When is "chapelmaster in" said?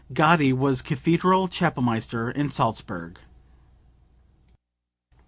1.47-2.49